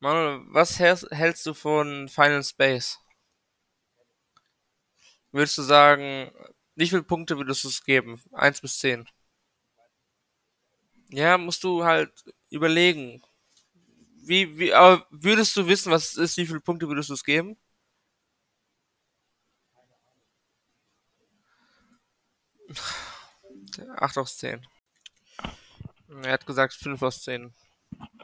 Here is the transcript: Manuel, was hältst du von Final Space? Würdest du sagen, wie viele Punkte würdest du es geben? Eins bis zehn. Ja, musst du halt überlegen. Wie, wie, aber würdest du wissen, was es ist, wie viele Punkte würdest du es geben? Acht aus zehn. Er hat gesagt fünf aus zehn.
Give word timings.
Manuel, 0.00 0.40
was 0.52 0.80
hältst 0.80 1.46
du 1.46 1.54
von 1.54 2.08
Final 2.08 2.42
Space? 2.42 2.98
Würdest 5.32 5.56
du 5.58 5.62
sagen, 5.62 6.30
wie 6.74 6.86
viele 6.86 7.02
Punkte 7.02 7.36
würdest 7.38 7.64
du 7.64 7.68
es 7.68 7.82
geben? 7.84 8.22
Eins 8.32 8.60
bis 8.60 8.78
zehn. 8.78 9.08
Ja, 11.10 11.36
musst 11.38 11.64
du 11.64 11.84
halt 11.84 12.12
überlegen. 12.50 13.22
Wie, 14.22 14.58
wie, 14.58 14.74
aber 14.74 15.06
würdest 15.10 15.56
du 15.56 15.66
wissen, 15.66 15.90
was 15.92 16.10
es 16.10 16.16
ist, 16.16 16.36
wie 16.36 16.46
viele 16.46 16.60
Punkte 16.60 16.88
würdest 16.88 17.08
du 17.10 17.14
es 17.14 17.24
geben? 17.24 17.56
Acht 23.96 24.16
aus 24.18 24.36
zehn. 24.36 24.66
Er 26.22 26.32
hat 26.32 26.44
gesagt 26.44 26.74
fünf 26.74 27.00
aus 27.02 27.22
zehn. 27.22 27.54